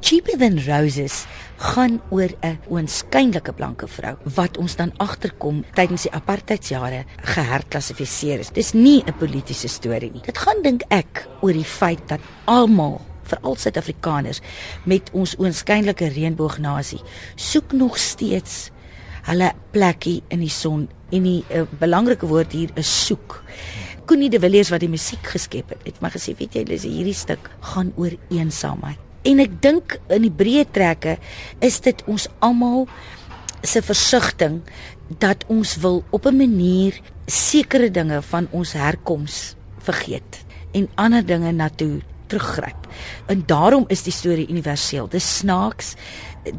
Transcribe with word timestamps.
Cheaper 0.00 0.38
Than 0.38 0.60
Roses 0.62 1.26
gaan 1.58 2.00
oor 2.14 2.30
'n 2.42 2.58
oënskynlike 2.70 3.52
blanke 3.52 3.88
vrou 3.88 4.16
wat 4.34 4.58
ons 4.58 4.76
dan 4.76 4.92
agterkom 4.96 5.64
tydens 5.74 6.02
die 6.02 6.12
apartheidsjare 6.12 7.04
geherklassifiseer 7.22 8.38
is. 8.38 8.50
Dis 8.50 8.72
nie 8.72 9.02
'n 9.06 9.18
politieke 9.18 9.68
storie 9.68 10.10
nie. 10.12 10.22
Dit 10.22 10.38
gaan 10.38 10.62
dink 10.62 10.82
ek 10.88 11.26
oor 11.40 11.52
die 11.52 11.64
feit 11.64 12.08
dat 12.08 12.20
almal 12.44 13.00
veral 13.22 13.56
Suid-Afrikaners 13.56 14.40
met 14.84 15.10
ons 15.12 15.36
oënskynlike 15.36 16.08
reënboognasie 16.08 17.00
soek 17.36 17.72
nog 17.72 17.98
steeds 17.98 18.70
hulle 19.22 19.52
plekkie 19.70 20.22
in 20.28 20.40
die 20.40 20.52
son 20.52 20.88
en 21.10 21.22
die 21.22 21.44
uh, 21.50 21.64
belangrike 21.80 22.26
woord 22.26 22.52
hier 22.52 22.70
is 22.74 23.06
soek. 23.06 23.42
Koenie 24.06 24.30
de 24.30 24.40
Villiers 24.40 24.70
wat 24.70 24.80
die 24.80 24.88
musiek 24.88 25.26
geskep 25.26 25.68
het, 25.68 25.84
het 25.84 26.00
maar 26.00 26.14
gesê, 26.14 26.36
weet 26.38 26.54
jy, 26.54 26.64
dis 26.64 26.82
hierdie 26.88 27.14
stuk 27.14 27.50
gaan 27.60 27.92
oor 27.96 28.14
eensaamheid. 28.30 29.07
En 29.22 29.38
ek 29.42 29.62
dink 29.62 29.98
in 30.08 30.22
die 30.22 30.34
breë 30.34 30.66
trekke 30.72 31.18
is 31.64 31.80
dit 31.80 32.02
ons 32.06 32.28
almal 32.38 32.86
se 33.62 33.82
versigtiging 33.82 34.60
dat 35.18 35.44
ons 35.48 35.76
wil 35.82 36.04
op 36.10 36.26
'n 36.26 36.36
manier 36.36 37.00
sekere 37.26 37.90
dinge 37.90 38.22
van 38.22 38.48
ons 38.50 38.72
herkoms 38.72 39.54
vergeet 39.78 40.44
en 40.72 40.88
ander 40.94 41.26
dinge 41.26 41.52
na 41.52 41.68
toe 41.68 42.00
teruggryp. 42.28 42.88
En 43.26 43.42
daarom 43.46 43.84
is 43.92 44.02
die 44.06 44.14
storie 44.14 44.48
universeel. 44.48 45.08
Dis 45.08 45.26
snaaks, 45.38 45.94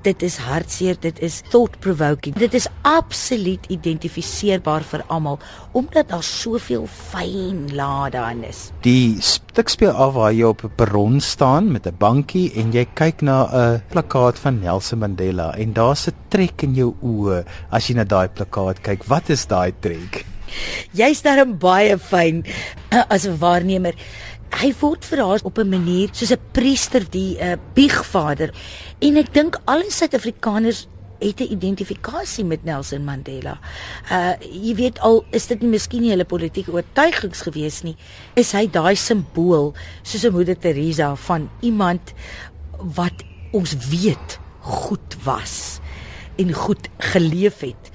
dit 0.04 0.24
is 0.26 0.38
hartseer, 0.44 0.98
dit 1.02 1.20
is 1.26 1.42
thought 1.50 1.80
provoking. 1.80 2.36
Dit 2.40 2.54
is 2.58 2.68
absoluut 2.88 3.66
identifiseerbaar 3.72 4.86
vir 4.92 5.04
almal 5.08 5.40
omdat 5.78 6.10
daar 6.10 6.26
soveel 6.26 6.88
fyn 6.88 7.68
lae 7.76 8.10
daarin 8.14 8.44
is. 8.48 8.70
Die 8.86 9.18
stuk 9.22 9.70
speel 9.70 9.94
af 9.94 10.14
waar 10.18 10.34
jy 10.34 10.50
op 10.50 10.64
'n 10.64 10.76
perron 10.76 11.20
staan 11.22 11.72
met 11.72 11.88
'n 11.88 11.96
bankie 11.98 12.52
en 12.56 12.72
jy 12.72 12.86
kyk 12.94 13.22
na 13.22 13.48
'n 13.52 13.82
plakkaat 13.90 14.40
van 14.40 14.60
Nelson 14.60 15.00
Mandela 15.00 15.56
en 15.58 15.74
daar's 15.74 16.08
'n 16.08 16.16
trek 16.30 16.62
in 16.62 16.74
jou 16.76 16.96
oë 17.04 17.46
as 17.72 17.88
jy 17.88 17.96
na 17.96 18.04
daai 18.04 18.28
plakkaat 18.28 18.82
kyk. 18.82 19.04
Wat 19.08 19.30
is 19.30 19.46
daai 19.46 19.74
trek? 19.80 20.26
Jy's 20.98 21.22
darem 21.22 21.58
baie 21.62 21.98
fyn 21.98 22.44
uh, 22.92 23.04
as 23.10 23.28
'n 23.28 23.38
waarnemer 23.38 23.94
hy 24.60 24.74
word 24.82 25.06
verhaal 25.08 25.40
op 25.48 25.58
'n 25.58 25.70
manier 25.70 26.10
soos 26.12 26.32
'n 26.32 26.42
priester 26.52 27.04
die 27.10 27.38
'n 27.40 27.56
uh, 27.56 27.58
biegvader 27.74 28.52
en 29.00 29.18
ek 29.18 29.34
dink 29.34 29.60
al 29.66 29.82
die 29.82 29.92
Suid-Afrikaners 29.92 30.88
het 31.20 31.40
'n 31.40 31.52
identifikasie 31.52 32.46
met 32.46 32.64
Nelson 32.64 33.04
Mandela. 33.04 33.60
Uh 34.12 34.34
jy 34.40 34.76
weet 34.76 35.00
al 35.00 35.24
is 35.32 35.48
dit 35.48 35.62
nie 35.62 35.70
miskien 35.70 36.02
nie 36.02 36.10
hulle 36.10 36.26
politieke 36.26 36.72
oortuigings 36.72 37.42
gewees 37.42 37.84
nie, 37.84 37.96
is 38.36 38.52
hy 38.52 38.68
daai 38.68 38.96
simbool 38.96 39.74
soos 40.04 40.24
'n 40.24 40.32
moeder 40.32 40.58
Teresa 40.58 41.16
van 41.16 41.50
iemand 41.62 42.14
wat 42.78 43.24
ons 43.52 43.76
weet 43.90 44.40
goed 44.60 45.16
was 45.24 45.80
en 46.36 46.54
goed 46.54 46.88
geleef 46.98 47.60
het 47.60 47.92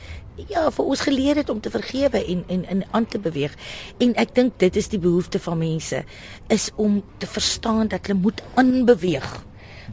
ja 0.49 0.71
vir 0.71 0.85
ons 0.85 1.01
geleer 1.07 1.37
het 1.37 1.51
om 1.53 1.61
te 1.61 1.71
vergewe 1.71 2.25
en 2.25 2.45
en 2.49 2.65
in 2.69 2.85
aan 2.91 3.07
te 3.07 3.19
beweeg. 3.19 3.55
En 3.99 4.15
ek 4.21 4.35
dink 4.35 4.59
dit 4.59 4.77
is 4.77 4.89
die 4.89 4.99
behoefte 4.99 5.39
van 5.39 5.59
mense 5.59 6.05
is 6.49 6.71
om 6.77 7.03
te 7.19 7.27
verstaan 7.27 7.89
dat 7.89 8.07
hulle 8.07 8.21
moet 8.21 8.43
aanbeweeg 8.55 9.45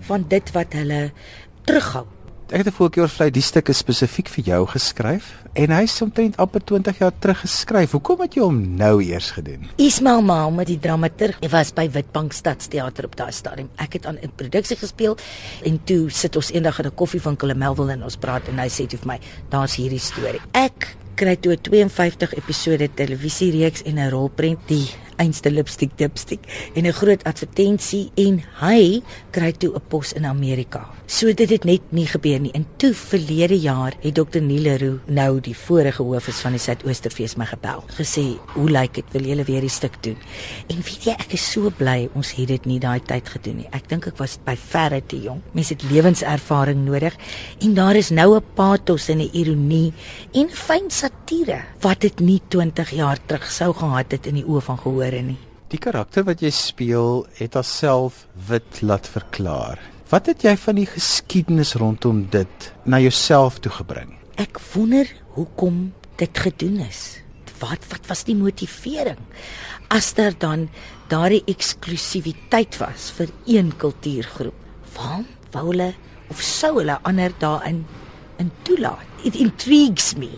van 0.08 0.25
dit 0.28 0.52
wat 0.52 0.73
hulle 0.73 1.12
terughou 1.66 2.08
ek 2.52 2.66
het 2.66 2.68
'n 2.68 2.78
voorkeur 2.78 3.10
vlei 3.10 3.32
die 3.32 3.42
stuk 3.42 3.70
is 3.70 3.78
spesifiek 3.78 4.28
vir 4.28 4.44
jou 4.44 4.68
geskryf 4.68 5.26
en 5.54 5.72
hy's 5.72 6.02
omtrent 6.02 6.38
amper 6.38 6.64
20 6.64 6.98
jaar 6.98 7.12
terug 7.20 7.40
geskryf. 7.40 7.92
Hoekom 7.92 8.22
het 8.22 8.34
jy 8.36 8.42
hom 8.42 8.76
nou 8.76 9.04
eers 9.04 9.32
gedoen? 9.32 9.70
Ismail 9.76 10.22
Maal 10.22 10.52
met 10.52 10.68
die 10.68 10.80
dramaturg. 10.80 11.38
Hy 11.40 11.50
was 11.50 11.72
by 11.74 11.90
Witbank 11.90 12.34
Stadsteater 12.34 13.06
op 13.06 13.16
daai 13.16 13.32
stadium. 13.32 13.70
Ek 13.76 13.94
het 13.94 14.06
aan 14.06 14.18
'n 14.22 14.32
produksie 14.36 14.78
gespeel 14.78 15.18
en 15.64 15.80
toe 15.84 16.10
sit 16.10 16.36
ons 16.36 16.52
eendag 16.52 16.80
in 16.80 16.86
'n 16.86 16.96
koffiewinkel 16.96 17.50
in 17.50 17.58
Melville 17.58 17.92
en 17.92 18.04
ons 18.04 18.18
praat 18.18 18.48
en 18.48 18.60
hy 18.60 18.68
sê 18.68 18.88
toe 18.88 19.00
vir 19.00 19.08
my, 19.08 19.20
"Daar's 19.50 19.76
hierdie 19.76 20.00
storie." 20.00 20.42
Ek 20.52 20.96
kry 21.16 21.36
toe 21.36 21.54
'n 21.54 21.62
52 21.62 22.34
episode 22.34 22.90
televisiereeks 22.94 23.84
en 23.84 24.00
'n 24.00 24.09
rolprent 24.09 24.59
die 24.68 24.90
einste 25.22 25.52
lipstick 25.54 25.94
dipstick 26.02 26.48
en 26.76 26.86
'n 26.86 26.98
groot 27.02 27.24
advertensie 27.24 28.12
en 28.16 28.42
hy 28.62 29.02
kry 29.32 29.52
toe 29.52 29.74
'n 29.76 29.88
pos 29.88 30.14
in 30.14 30.26
Amerika. 30.26 30.90
So 31.12 31.34
dit 31.34 31.50
het 31.50 31.66
net 31.68 31.82
nie 31.92 32.06
gebeur 32.08 32.40
nie. 32.40 32.54
In 32.56 32.66
toe 32.78 32.94
verlede 32.94 33.60
jaar 33.60 33.94
het 34.00 34.16
Dr. 34.16 34.40
Nileru 34.40 35.00
nou 35.08 35.42
die 35.44 35.56
vorige 35.56 36.04
hoof 36.04 36.28
is 36.28 36.40
van 36.40 36.52
die 36.56 36.60
Suidoosterfees 36.60 37.36
my 37.36 37.46
gebel. 37.46 37.84
Gesê, 38.00 38.40
"Hoe 38.54 38.70
lyk 38.70 38.94
dit? 38.94 39.06
Wil 39.12 39.26
julle 39.26 39.44
weer 39.44 39.60
die 39.60 39.70
stuk 39.70 40.04
doen?" 40.04 40.18
En 40.70 40.76
weet 40.76 41.04
jy, 41.04 41.12
ek 41.12 41.34
is 41.34 41.52
so 41.52 41.70
bly 41.70 42.10
ons 42.14 42.31
het 42.31 42.48
dit 42.48 42.66
nie 42.66 42.80
daai 42.80 43.00
tyd 43.00 43.30
gedoen 43.30 43.56
nie. 43.56 43.68
Ek 43.72 43.90
dink 43.90 44.08
ek 44.08 44.18
was 44.18 44.40
by 44.46 44.56
verre 44.56 45.02
te 45.06 45.22
jonk. 45.22 45.42
Mense 45.52 45.74
het 45.74 45.84
lewenservaring 45.92 46.86
nodig 46.86 47.16
en 47.60 47.74
daar 47.74 47.96
is 47.96 48.10
nou 48.10 48.36
'n 48.36 48.44
pathos 48.56 49.10
en 49.10 49.20
'n 49.20 49.30
ironie 49.34 49.94
en 50.34 50.50
fyn 50.50 50.90
satire 50.90 51.62
wat 51.81 52.00
dit 52.00 52.20
nie 52.20 52.42
20 52.48 52.90
jaar 52.92 53.18
terug 53.26 53.52
sou 53.52 53.74
gehad 53.74 54.12
het 54.12 54.28
in 54.28 54.36
die 54.36 54.46
oë 54.46 54.62
van 54.62 54.78
gehoor 54.78 55.11
klere 55.12 55.28
nie. 55.28 55.40
Die 55.72 55.80
karakter 55.80 56.26
wat 56.28 56.42
jy 56.44 56.52
speel, 56.52 57.26
het 57.40 57.56
haarself 57.56 58.26
wit 58.48 58.82
laat 58.84 59.08
verklaar. 59.08 59.80
Wat 60.12 60.28
het 60.28 60.44
jy 60.44 60.56
van 60.60 60.80
die 60.80 60.88
geskiedenis 60.88 61.76
rondom 61.80 62.26
dit 62.32 62.72
na 62.84 63.00
jouself 63.00 63.60
toe 63.64 63.72
gebring? 63.72 64.12
Ek 64.40 64.60
wonder 64.74 65.08
hoekom 65.36 65.92
dit 66.20 66.44
gedoen 66.44 66.82
is. 66.84 67.22
Wat 67.62 67.84
wat 67.92 68.08
was 68.10 68.26
die 68.28 68.36
motivering? 68.36 69.20
As 69.92 70.14
daar 70.16 70.36
dan 70.36 70.70
daardie 71.12 71.44
eksklusiwiteit 71.52 72.80
was 72.80 73.12
vir 73.16 73.32
een 73.48 73.72
kultuurgroep, 73.78 74.56
waarom 74.96 75.28
wou 75.52 75.66
hulle 75.72 75.92
of 76.32 76.44
sou 76.44 76.78
hulle 76.80 76.98
ander 77.08 77.32
daarin 77.40 77.84
in 78.40 78.52
toelaat? 78.68 79.08
It 79.24 79.36
intrigues 79.36 80.16
me. 80.18 80.32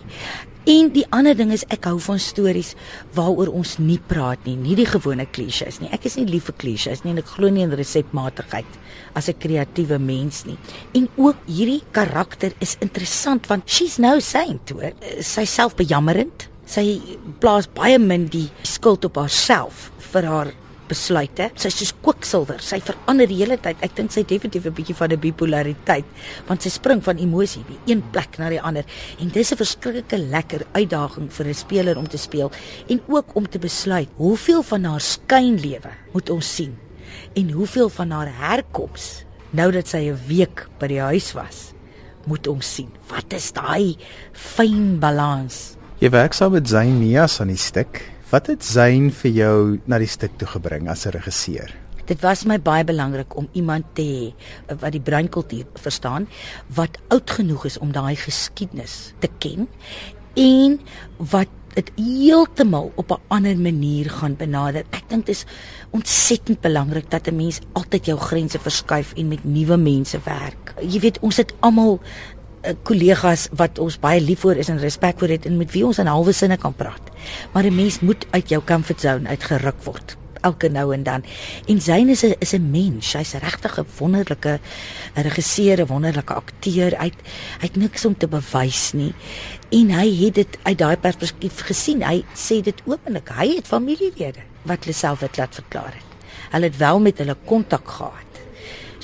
En 0.64 0.86
die 0.94 1.04
ander 1.12 1.36
ding 1.36 1.50
is 1.52 1.66
ek 1.74 1.84
hou 1.90 1.98
van 2.00 2.16
stories 2.22 2.70
waaroor 3.12 3.50
ons 3.52 3.74
nie 3.84 3.98
praat 4.00 4.46
nie, 4.48 4.54
nie 4.56 4.72
die 4.78 4.86
gewone 4.88 5.26
klisjées 5.28 5.76
nie. 5.82 5.90
Ek 5.92 6.06
is 6.08 6.16
nie 6.16 6.24
lief 6.24 6.46
vir 6.48 6.56
klisjées 6.62 7.02
nie 7.04 7.12
en 7.12 7.20
ek 7.20 7.34
glo 7.34 7.50
nie 7.52 7.66
in 7.66 7.74
resepmatigheid 7.76 8.78
as 9.12 9.28
'n 9.28 9.36
kreatiewe 9.36 9.98
mens 10.00 10.46
nie. 10.46 10.56
En 10.94 11.08
ook 11.16 11.36
hierdie 11.44 11.82
karakter 11.92 12.54
is 12.60 12.78
interessant 12.80 13.46
want 13.48 13.68
she's 13.68 13.98
no 13.98 14.18
saint, 14.20 14.70
hoor. 14.70 14.92
Sy 15.20 15.44
self 15.44 15.76
bejammerend. 15.76 16.48
Sy 16.64 16.98
plaas 17.40 17.66
baie 17.66 17.98
min 17.98 18.26
die 18.26 18.50
skuld 18.62 19.04
op 19.04 19.16
haarself 19.16 19.92
vir 20.12 20.24
haar 20.24 20.52
besluite. 20.94 21.50
Sy's 21.60 21.76
soos 21.80 21.92
kwiksilwer. 22.04 22.62
Sy 22.64 22.80
verander 22.84 23.28
die 23.30 23.40
hele 23.42 23.58
tyd. 23.60 23.82
Ek 23.84 23.96
dink 23.98 24.14
sy 24.14 24.22
het 24.22 24.30
definitief 24.32 24.66
'n 24.66 24.74
bietjie 24.78 24.96
van 24.96 25.12
'n 25.12 25.20
bipolariteit, 25.20 26.06
want 26.46 26.62
sy 26.62 26.70
spring 26.70 27.02
van 27.02 27.18
emosie 27.18 27.64
by 27.68 27.76
een 27.90 28.02
plek 28.10 28.38
na 28.38 28.48
die 28.48 28.60
ander. 28.60 28.84
En 29.20 29.28
dis 29.28 29.52
'n 29.52 29.56
verskriklike 29.56 30.18
lekker 30.18 30.66
uitdaging 30.72 31.30
vir 31.32 31.46
'n 31.46 31.54
speler 31.54 31.98
om 31.98 32.08
te 32.08 32.18
speel 32.18 32.50
en 32.88 33.00
ook 33.08 33.36
om 33.36 33.48
te 33.48 33.58
besluit 33.58 34.08
hoeveel 34.16 34.62
van 34.62 34.84
haar 34.84 35.00
skynlewe 35.00 35.90
moet 36.12 36.30
ons 36.30 36.54
sien 36.54 36.76
en 37.34 37.50
hoeveel 37.50 37.88
van 37.88 38.10
haar 38.10 38.30
herkoms 38.30 39.24
nou 39.50 39.70
dat 39.72 39.88
sy 39.88 40.10
'n 40.10 40.18
week 40.26 40.66
by 40.78 40.86
die 40.86 41.00
huis 41.00 41.32
was 41.32 41.72
moet 42.26 42.46
ons 42.46 42.74
sien. 42.74 42.88
Wat 43.08 43.32
is 43.32 43.52
daai 43.52 43.96
fyn 44.32 44.98
balans? 44.98 45.76
Jy 45.98 46.10
werk 46.10 46.32
saam 46.32 46.52
met 46.52 46.68
Zayn 46.68 46.98
Nias 47.00 47.40
aan 47.40 47.48
die 47.48 47.56
stuk. 47.56 48.13
Wat 48.30 48.46
het 48.48 48.64
Zayn 48.64 49.10
vir 49.12 49.32
jou 49.36 49.56
na 49.84 49.98
die 50.00 50.08
stuk 50.08 50.38
toe 50.40 50.48
gebring 50.48 50.88
as 50.88 51.04
'n 51.06 51.12
regisseur? 51.12 51.74
Dit 52.06 52.20
was 52.20 52.44
my 52.44 52.58
baie 52.60 52.84
belangrik 52.84 53.36
om 53.36 53.48
iemand 53.52 53.84
te 53.94 54.02
hê 54.02 54.32
eh, 54.68 54.76
wat 54.80 54.92
die 54.92 55.00
breinkultuur 55.00 55.66
verstaan, 55.74 56.28
wat 56.74 56.98
oud 57.08 57.30
genoeg 57.30 57.64
is 57.64 57.78
om 57.78 57.92
daai 57.92 58.16
geskiedenis 58.16 59.12
te 59.18 59.28
ken 59.38 59.68
en 60.34 60.80
wat 61.18 61.48
dit 61.74 61.90
heeltemal 61.98 62.92
op 62.94 63.10
'n 63.10 63.22
ander 63.28 63.56
manier 63.56 64.10
gaan 64.10 64.36
benader. 64.36 64.84
Ek 64.90 65.08
dink 65.08 65.26
dit 65.26 65.34
is 65.34 65.44
ontsettend 65.90 66.60
belangrik 66.60 67.10
dat 67.10 67.26
'n 67.26 67.36
mens 67.36 67.60
altyd 67.72 68.06
jou 68.06 68.18
grense 68.18 68.58
verskuif 68.58 69.12
en 69.12 69.28
met 69.28 69.44
nuwe 69.44 69.76
mense 69.76 70.18
werk. 70.24 70.74
Jy 70.80 71.00
weet, 71.00 71.18
ons 71.20 71.36
het 71.36 71.54
almal 71.60 72.00
kollegas 72.82 73.48
wat 73.52 73.78
ons 73.78 73.98
baie 74.00 74.20
lief 74.20 74.40
vir 74.40 74.56
is 74.56 74.68
en 74.68 74.78
respek 74.78 75.18
vir 75.18 75.28
het 75.28 75.46
en 75.46 75.56
met 75.56 75.72
wie 75.72 75.86
ons 75.86 75.98
in 75.98 76.06
halwe 76.06 76.32
sinne 76.32 76.56
kan 76.56 76.74
praat. 76.74 77.10
Maar 77.52 77.64
'n 77.64 77.74
mens 77.74 78.00
moet 78.00 78.26
uit 78.30 78.48
jou 78.48 78.62
comfort 78.64 79.00
zone 79.00 79.28
uitgeruk 79.28 79.82
word 79.84 80.16
elke 80.44 80.68
nou 80.68 80.92
en 80.94 81.02
dan. 81.02 81.24
En 81.66 81.80
Zayn 81.80 82.08
is 82.08 82.22
'n 82.22 82.34
is 82.38 82.52
'n 82.52 82.70
mens. 82.70 83.12
Hy's 83.12 83.32
regtig 83.32 83.78
'n 83.78 83.86
wonderlike 83.98 84.60
regisseur, 85.14 85.80
'n 85.80 85.86
wonderlike 85.86 86.34
akteur. 86.34 86.90
Hy 87.00 87.10
hy 87.60 87.66
het 87.68 87.76
niks 87.76 88.04
om 88.04 88.16
te 88.16 88.28
bewys 88.28 88.92
nie. 88.92 89.14
En 89.70 89.90
hy 89.90 90.08
het 90.24 90.34
dit 90.34 90.58
uit 90.62 90.78
daai 90.78 90.96
perspektief 90.96 91.60
gesien. 91.60 92.02
Hy 92.02 92.24
sê 92.34 92.62
dit 92.62 92.82
openlik. 92.84 93.28
Hy 93.28 93.48
het 93.56 93.66
familielede 93.66 94.42
wat 94.62 94.84
hulle 94.84 94.96
self 94.96 95.20
het 95.20 95.36
laat 95.36 95.54
verklaar 95.54 95.94
het. 95.94 96.10
Hulle 96.50 96.64
het 96.64 96.76
wel 96.76 97.00
met 97.00 97.18
hulle 97.18 97.36
kontak 97.44 97.88
gehad. 97.88 98.23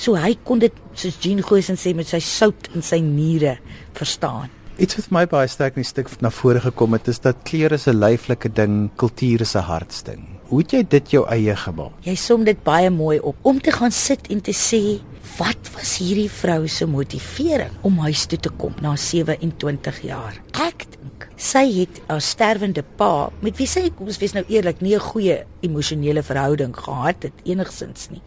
So 0.01 0.17
hy 0.17 0.33
kon 0.49 0.63
dit 0.63 0.77
soos 0.97 1.19
Jean 1.21 1.43
Goosen 1.45 1.77
sê 1.77 1.93
met 1.93 2.09
sy 2.09 2.23
sout 2.25 2.71
in 2.73 2.81
sy 2.85 3.03
niere 3.05 3.59
verstaan. 3.99 4.49
Iets 4.81 4.97
wat 4.97 5.11
my 5.13 5.27
baie 5.29 5.49
sterk 5.53 5.77
in 5.77 5.85
die 5.85 5.89
stuk 5.91 6.09
na 6.25 6.31
vore 6.33 6.63
gekom 6.65 6.97
het 6.97 7.11
is 7.13 7.21
dat 7.21 7.43
klere 7.45 7.77
is 7.77 7.85
'n 7.87 8.01
lyflike 8.01 8.49
ding, 8.49 8.89
kultuur 8.97 9.43
is 9.43 9.55
'n 9.55 9.69
hartsding. 9.69 10.23
Hoe 10.49 10.61
het 10.63 10.73
jy 10.73 10.83
dit 10.89 11.11
jou 11.11 11.27
eie 11.29 11.55
gemaak? 11.57 11.93
Jy 12.03 12.15
som 12.17 12.45
dit 12.45 12.65
baie 12.65 12.91
mooi 12.91 13.19
op 13.21 13.37
om 13.43 13.61
te 13.61 13.71
gaan 13.71 13.93
sit 13.93 14.27
en 14.31 14.41
te 14.41 14.53
sê 14.53 15.01
wat 15.39 15.71
was 15.75 15.99
hierdie 15.99 16.31
vrou 16.31 16.67
se 16.69 16.87
motivering 16.87 17.71
om 17.83 17.99
huis 17.99 18.27
toe 18.27 18.39
te 18.39 18.49
kom 18.49 18.75
na 18.81 18.97
27 18.97 20.01
jaar? 20.01 20.33
Ek 20.53 20.87
dink 20.91 21.29
sy 21.37 21.81
het 21.81 22.01
'n 22.09 22.21
sterwende 22.21 22.85
pa 22.97 23.31
met 23.43 23.57
wie 23.59 23.67
sy 23.67 23.91
kom 23.91 24.07
ons 24.07 24.19
wees 24.19 24.33
nou 24.33 24.45
eerlik 24.49 24.81
nie 24.81 24.95
'n 24.95 25.01
goeie 25.01 25.45
emosionele 25.61 26.23
verhouding 26.23 26.75
gehad 26.75 27.23
het 27.23 27.35
enigsins 27.45 28.09
nie 28.11 28.23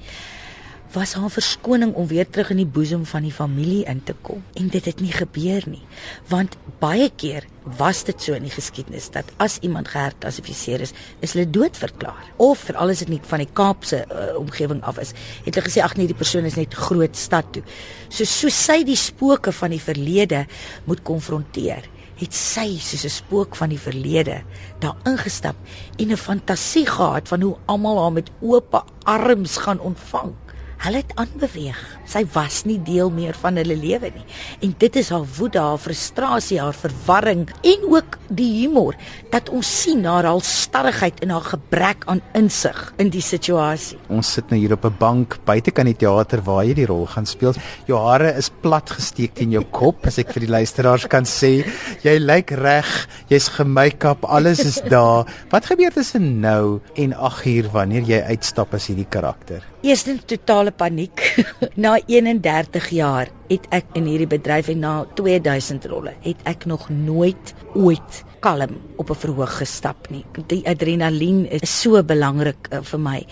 was 0.93 1.13
haar 1.17 1.31
verskoning 1.33 1.93
om 1.97 2.07
weer 2.07 2.27
terug 2.29 2.51
in 2.53 2.59
die 2.61 2.69
boesem 2.69 3.05
van 3.09 3.25
die 3.25 3.33
familie 3.33 3.81
in 3.89 4.03
te 4.05 4.13
kom. 4.21 4.43
En 4.53 4.67
dit 4.69 4.85
het 4.85 5.01
nie 5.01 5.11
gebeur 5.11 5.65
nie 5.69 5.81
want 6.29 6.55
baie 6.79 7.09
keer 7.15 7.47
was 7.79 8.03
dit 8.07 8.21
so 8.21 8.35
in 8.35 8.45
die 8.45 8.53
geskiedenis 8.53 9.09
dat 9.13 9.29
as 9.43 9.57
iemand 9.65 9.89
geherklassifiseer 9.93 10.83
is 10.85 10.93
is 11.25 11.33
hulle 11.33 11.47
dood 11.49 11.77
verklaar 11.79 12.27
of 12.37 12.65
vir 12.67 12.77
alles 12.83 13.01
dit 13.03 13.13
nie 13.13 13.21
van 13.29 13.41
die 13.43 13.49
Kaapse 13.59 14.03
uh, 14.05 14.33
omgewing 14.39 14.83
af 14.83 14.99
is 15.01 15.15
het 15.45 15.55
hulle 15.55 15.65
gesê 15.67 15.83
ag 15.83 15.95
nee 15.97 16.09
die 16.09 16.17
persoon 16.17 16.45
is 16.49 16.59
net 16.59 16.77
groot 16.77 17.17
stad 17.17 17.49
toe. 17.55 17.63
So 18.09 18.27
so 18.29 18.53
sy 18.53 18.83
die 18.87 18.99
spooke 18.99 19.53
van 19.55 19.73
die 19.73 19.81
verlede 19.81 20.45
moet 20.85 21.03
konfronteer 21.07 21.89
het 22.19 22.35
sy 22.37 22.77
soos 22.77 23.05
'n 23.05 23.09
spook 23.09 23.55
van 23.55 23.69
die 23.69 23.81
verlede 23.81 24.43
daar 24.79 24.97
ingestap 25.05 25.55
en 25.97 26.11
'n 26.11 26.17
fantasie 26.17 26.85
gehad 26.85 27.27
van 27.27 27.41
hoe 27.41 27.57
almal 27.65 28.01
haar 28.01 28.11
met 28.11 28.31
oop 28.41 28.85
arms 29.03 29.57
gaan 29.57 29.79
ontvang 29.79 30.33
Hulle 30.83 30.99
het 30.99 31.13
aanbeweeg. 31.15 31.79
Sy 32.11 32.25
was 32.33 32.65
nie 32.67 32.75
deel 32.83 33.07
meer 33.15 33.37
van 33.39 33.55
hulle 33.55 33.77
lewe 33.79 34.09
nie. 34.11 34.25
En 34.67 34.73
dit 34.81 34.97
is 34.99 35.13
haar 35.15 35.23
woede, 35.37 35.61
haar 35.63 35.79
frustrasie, 35.79 36.57
haar 36.59 36.75
verwarring 36.75 37.45
en 37.63 37.85
ook 37.87 38.17
die 38.27 38.49
humor 38.57 38.97
dat 39.31 39.47
ons 39.55 39.69
sien 39.83 40.03
haar 40.03 40.27
al 40.27 40.43
starrigheid 40.43 41.21
en 41.23 41.31
haar 41.31 41.47
gebrek 41.53 42.03
aan 42.11 42.19
insig 42.35 42.81
in 42.99 43.13
die 43.15 43.23
situasie. 43.23 43.95
Ons 44.11 44.33
sit 44.35 44.51
nou 44.51 44.59
hier 44.59 44.75
op 44.75 44.83
'n 44.83 44.99
bank 44.99 45.39
buite 45.45 45.71
kan 45.71 45.85
die 45.85 45.95
teater 45.95 46.43
waar 46.43 46.65
jy 46.65 46.73
die 46.73 46.91
rol 46.91 47.05
gaan 47.07 47.25
speel. 47.25 47.53
Jou 47.87 47.99
hare 48.03 48.35
is 48.35 48.51
plat 48.61 48.89
gesteek 48.89 49.39
in 49.39 49.51
jou 49.51 49.63
kop, 49.71 50.05
as 50.05 50.17
ek 50.17 50.33
vir 50.33 50.41
die 50.41 50.51
luisteraars 50.51 51.07
kan 51.07 51.23
sê. 51.23 51.63
Jy 52.03 52.19
lyk 52.19 52.51
reg, 52.51 53.07
jy's 53.29 53.47
gemake-up, 53.47 54.25
alles 54.25 54.59
is 54.59 54.81
daar. 54.89 55.25
Wat 55.49 55.65
gebeur 55.65 55.91
tussen 55.91 56.41
nou 56.41 56.81
en 56.95 57.13
8 57.13 57.45
uur 57.45 57.69
wanneer 57.71 58.03
jy 58.03 58.21
uitstap 58.21 58.73
as 58.73 58.87
hierdie 58.87 59.09
karakter? 59.09 59.72
Eerstens 59.83 60.23
totale 60.23 60.71
paniek. 60.71 61.19
na 61.83 61.97
31 62.07 62.85
jaar 62.95 63.27
het 63.49 63.65
ek 63.75 63.97
in 63.99 64.05
hierdie 64.07 64.29
bedryf 64.31 64.69
en 64.71 64.79
na 64.79 64.91
2000 65.17 65.87
rolle 65.91 66.13
het 66.23 66.39
ek 66.47 66.63
nog 66.71 66.85
nooit 66.87 67.51
ooit 67.75 68.21
kalm 68.39 68.77
op 68.95 69.11
'n 69.11 69.19
verhoog 69.23 69.57
gestap 69.59 70.07
nie. 70.09 70.23
Die 70.47 70.63
adrenalien 70.63 71.43
is 71.51 71.81
so 71.81 71.99
belangrik 72.03 72.69
uh, 72.71 72.79
vir 72.79 72.99
my. 72.99 73.25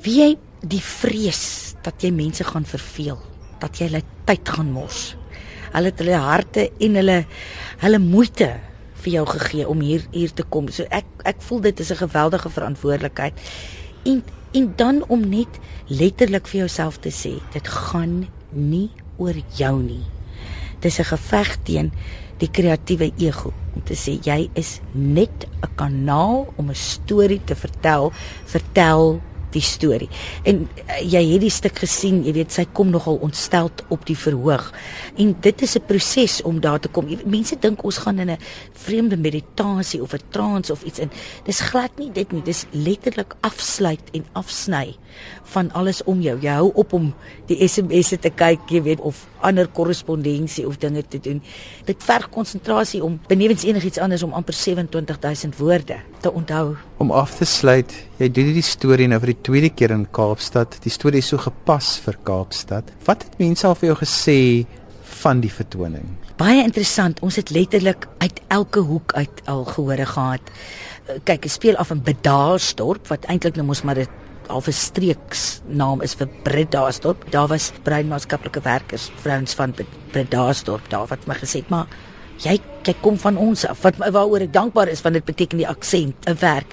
Wie 0.00 0.16
jy 0.22 0.30
die 0.64 0.80
vrees 0.80 1.76
dat 1.84 2.00
jy 2.00 2.10
mense 2.10 2.44
gaan 2.44 2.64
verveel, 2.64 3.20
dat 3.60 3.76
jy 3.76 3.90
hulle 3.90 4.02
tyd 4.24 4.48
gaan 4.48 4.72
mors. 4.72 5.14
Hulle 5.76 5.92
het 5.92 5.98
hulle 6.00 6.16
harte 6.16 6.70
en 6.80 6.94
hulle 6.94 7.26
hulle 7.84 7.98
moeite 7.98 8.48
vir 9.04 9.12
jou 9.12 9.26
gegee 9.26 9.68
om 9.68 9.80
hier 9.80 10.08
hier 10.10 10.32
te 10.32 10.42
kom. 10.42 10.72
So 10.72 10.88
ek 10.88 11.04
ek 11.24 11.44
voel 11.44 11.60
dit 11.60 11.80
is 11.80 11.92
'n 11.92 12.00
geweldige 12.08 12.48
verantwoordelikheid. 12.48 13.36
En 14.04 14.24
en 14.52 14.72
dan 14.76 15.04
om 15.08 15.28
net 15.28 15.58
letterlik 15.86 16.46
vir 16.46 16.60
jouself 16.64 16.98
te 17.04 17.10
sê 17.10 17.38
dit 17.52 17.68
gaan 17.68 18.26
nie 18.52 18.90
oor 19.18 19.36
jou 19.56 19.82
nie. 19.82 20.04
Dis 20.80 20.98
'n 20.98 21.04
geveg 21.04 21.56
teen 21.64 21.92
die 22.38 22.50
kreatiewe 22.50 23.12
ego 23.18 23.52
om 23.74 23.82
te 23.82 23.94
sê 23.94 24.18
jy 24.22 24.50
is 24.54 24.80
net 24.92 25.46
'n 25.62 25.74
kanaal 25.76 26.52
om 26.56 26.70
'n 26.70 26.74
storie 26.74 27.40
te 27.44 27.54
vertel 27.54 28.12
vertel 28.44 29.20
die 29.52 29.62
storie. 29.62 30.08
En 30.42 30.66
uh, 30.66 31.00
jy 31.02 31.22
het 31.32 31.40
die 31.40 31.52
stuk 31.52 31.78
gesien, 31.78 32.22
jy 32.26 32.32
weet 32.32 32.52
sy 32.52 32.66
kom 32.72 32.90
nogal 32.90 33.20
ontsteld 33.24 33.84
op 33.88 34.06
die 34.06 34.16
verhoog. 34.16 34.72
En 35.16 35.36
dit 35.40 35.62
is 35.62 35.76
'n 35.76 35.86
proses 35.86 36.42
om 36.42 36.60
daar 36.60 36.80
te 36.80 36.88
kom. 36.88 37.06
Mense 37.24 37.56
dink 37.58 37.84
ons 37.84 37.98
gaan 37.98 38.18
in 38.18 38.30
'n 38.30 38.38
vreemde 38.72 39.16
meditasie 39.16 40.02
of 40.02 40.12
'n 40.12 40.22
trance 40.30 40.72
of 40.72 40.82
iets 40.82 40.98
in. 40.98 41.10
Dis 41.44 41.60
glad 41.60 41.90
nie 41.98 42.12
dit 42.12 42.32
nie. 42.32 42.42
Dis 42.42 42.66
letterlik 42.70 43.34
afsluit 43.40 44.04
en 44.12 44.24
afsny 44.32 44.96
van 45.42 45.72
alles 45.72 46.02
om 46.04 46.20
jou. 46.20 46.38
Jy 46.40 46.50
hou 46.50 46.70
op 46.74 46.92
om 46.92 47.14
die 47.46 47.68
SMS'e 47.68 48.18
te 48.18 48.30
kyk, 48.30 48.60
jy 48.70 48.82
weet, 48.82 49.00
of 49.00 49.26
ander 49.40 49.68
korrespondensie 49.68 50.66
of 50.66 50.78
dinge 50.78 51.02
te 51.08 51.20
doen. 51.20 51.42
Dit 51.84 52.04
verg 52.04 52.28
konsentrasie 52.34 53.04
om 53.04 53.20
benewens 53.26 53.64
enigiets 53.64 53.98
anders 53.98 54.22
om 54.22 54.32
amper 54.32 54.54
27000 54.54 55.56
woorde 55.56 56.00
te 56.20 56.32
onthou. 56.32 56.76
Om 56.98 57.12
af 57.14 57.36
te 57.38 57.46
sluit, 57.46 57.92
jy 58.18 58.26
doen 58.34 58.48
hierdie 58.50 58.64
storie 58.66 59.06
nou 59.06 59.20
vir 59.22 59.30
die 59.30 59.42
tweede 59.46 59.68
keer 59.70 59.92
in 59.94 60.00
Kaapstad. 60.10 60.80
Die 60.82 60.90
storie 60.90 61.20
is 61.22 61.28
so 61.30 61.38
gepas 61.38 61.92
vir 62.02 62.16
Kaapstad. 62.26 62.88
Wat 63.06 63.22
het 63.22 63.36
mense 63.38 63.68
al 63.68 63.76
vir 63.78 63.92
jou 63.92 63.98
gesê 64.00 64.38
van 65.20 65.38
die 65.38 65.52
vertoning? 65.52 66.08
Baie 66.42 66.64
interessant. 66.64 67.22
Ons 67.22 67.38
het 67.38 67.52
letterlik 67.54 68.08
uit 68.18 68.42
elke 68.50 68.82
hoek 68.90 69.14
uit 69.14 69.44
al 69.46 69.62
gehore 69.70 70.08
gehad. 70.10 70.50
Kyk, 71.22 71.46
dit 71.46 71.54
speel 71.54 71.78
af 71.78 71.94
in 71.94 72.02
Bedaarsdorp 72.02 73.06
wat 73.14 73.30
eintlik 73.30 73.54
nou 73.54 73.68
mos 73.70 73.84
maar 73.86 74.02
dit 74.02 74.18
al 74.50 74.62
'n 74.66 74.72
streeksnaam 74.72 76.02
is 76.02 76.14
vir 76.18 76.26
Bredasdorp. 76.42 77.30
Daar 77.30 77.46
was 77.46 77.72
breinmaatskaplike 77.82 78.60
werkers, 78.60 79.10
vrouens 79.22 79.54
van 79.54 79.74
Bredasdorp 80.10 80.90
daar 80.90 81.06
wat 81.06 81.26
my 81.26 81.34
gesê 81.34 81.62
het, 81.62 81.68
maar 81.68 81.86
jy 82.44 82.58
jy 82.88 82.94
kom 83.02 83.18
van 83.20 83.36
ons 83.36 83.66
af. 83.68 83.82
Wat 83.84 83.98
waaroor 84.00 84.46
ek 84.46 84.52
dankbaar 84.54 84.88
is 84.88 85.02
want 85.04 85.18
dit 85.18 85.26
beteken 85.26 85.60
die 85.60 85.68
aksent 85.68 86.28
'n 86.28 86.36
werk. 86.40 86.72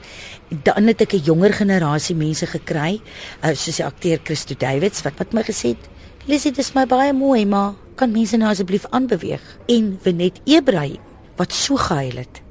Dan 0.64 0.88
het 0.88 1.02
ek 1.02 1.14
'n 1.14 1.24
jonger 1.26 1.54
generasie 1.54 2.16
mense 2.16 2.46
gekry, 2.46 3.02
uh, 3.44 3.54
soos 3.54 3.76
die 3.76 3.86
akteur 3.86 4.20
Christo 4.24 4.56
Davids 4.58 5.02
wat 5.04 5.18
wat 5.18 5.34
my 5.34 5.44
gesê 5.44 5.76
het, 5.76 5.90
"Lisie, 6.26 6.52
dit 6.52 6.60
is 6.60 6.74
my 6.74 6.86
baie 6.86 7.14
mooi, 7.14 7.46
maar 7.46 7.74
kan 7.96 8.12
mense 8.12 8.38
nou 8.38 8.50
asseblief 8.50 8.86
aanbeweeg?" 8.90 9.42
En 9.68 10.00
Wenet 10.04 10.40
Ebrahim 10.46 11.02
wat 11.36 11.52
so 11.52 11.76
gehuil 11.76 12.18
het 12.18 12.42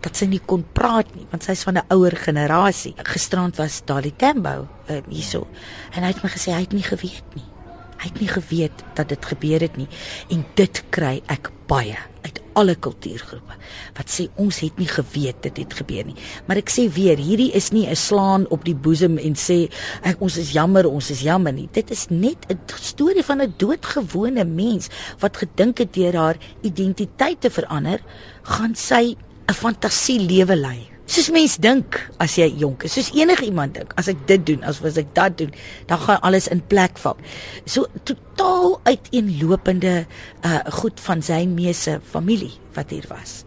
dat 0.00 0.16
sy 0.16 0.26
nie 0.26 0.40
kon 0.46 0.64
praat 0.72 1.14
nie 1.14 1.26
want 1.30 1.44
sy's 1.44 1.62
van 1.62 1.76
'n 1.76 1.84
ouer 1.88 2.16
generasie. 2.16 2.94
Gisterand 2.96 3.56
was 3.56 3.82
Dali 3.84 4.12
Tambo 4.16 4.68
uh, 4.88 5.02
hierso 5.08 5.46
en 5.92 6.02
hy 6.02 6.08
het 6.08 6.22
my 6.22 6.30
gesê 6.30 6.52
hy 6.52 6.60
het 6.60 6.72
nie 6.72 6.82
geweet 6.82 7.34
nie. 7.34 7.44
Hy 7.98 8.08
het 8.08 8.20
nie 8.20 8.28
geweet 8.28 8.84
dat 8.94 9.08
dit 9.08 9.26
gebeur 9.26 9.60
het 9.60 9.76
nie 9.76 9.88
en 10.30 10.46
dit 10.54 10.84
kry 10.90 11.22
ek 11.26 11.50
baie 11.66 12.09
alle 12.58 12.74
kultuurgroepe 12.74 13.56
wat 13.96 14.10
sê 14.10 14.28
ons 14.40 14.60
het 14.60 14.78
nie 14.78 14.88
geweet 14.88 15.42
dit 15.42 15.56
het 15.62 15.74
gebeur 15.74 16.04
nie. 16.04 16.16
Maar 16.46 16.60
ek 16.62 16.70
sê 16.72 16.86
weer, 16.92 17.18
hierdie 17.18 17.52
is 17.52 17.70
nie 17.72 17.86
'n 17.86 17.96
slaan 17.96 18.46
op 18.50 18.64
die 18.64 18.74
boesem 18.74 19.18
en 19.18 19.34
sê 19.34 19.70
ek 20.02 20.20
ons 20.20 20.36
is 20.36 20.52
jammer, 20.52 20.86
ons 20.86 21.10
is 21.10 21.20
jammer 21.20 21.52
nie. 21.52 21.68
Dit 21.72 21.90
is 21.90 22.06
net 22.10 22.46
'n 22.48 22.58
storie 22.76 23.24
van 23.24 23.42
'n 23.42 23.54
doodgewone 23.56 24.44
mens 24.44 24.88
wat 25.20 25.36
gedink 25.36 25.78
het 25.78 25.94
deur 25.94 26.16
haar 26.16 26.36
identiteit 26.62 27.40
te 27.40 27.50
verander, 27.50 28.00
gaan 28.42 28.74
sy 28.74 29.16
'n 29.48 29.54
fantasie 29.54 30.20
lewe 30.20 30.56
lei. 30.56 30.89
Soos 31.10 31.26
mens 31.34 31.56
dink 31.58 31.96
as 32.22 32.36
jy 32.38 32.46
jonk 32.60 32.84
is, 32.86 32.94
soos 32.94 33.10
enige 33.18 33.48
iemand 33.48 33.74
dink, 33.74 33.94
as 33.98 34.06
ek 34.12 34.20
dit 34.28 34.44
doen, 34.52 34.62
as 34.62 34.78
as 34.86 35.00
ek 35.00 35.10
dat 35.16 35.34
doen, 35.40 35.50
dan 35.90 35.98
gaan 36.04 36.22
alles 36.26 36.46
in 36.54 36.62
plek 36.70 37.00
val. 37.02 37.18
So 37.66 37.90
totaal 38.06 38.78
uiteenlopende 38.86 39.94
uh 40.46 40.62
goed 40.78 41.02
van 41.02 41.24
sy 41.26 41.42
meese 41.50 41.98
familie 42.14 42.54
wat 42.78 42.94
hier 42.94 43.10
was. 43.10 43.40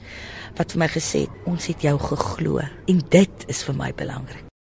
Wat 0.60 0.76
vir 0.76 0.84
my 0.84 0.92
gesê 0.92 1.26
het, 1.26 1.44
ons 1.50 1.72
het 1.72 1.88
jou 1.88 1.96
geglo 2.12 2.60
en 2.62 3.06
dit 3.16 3.48
is 3.48 3.64
vir 3.64 3.80
my 3.80 3.94
belangrik. 3.96 4.44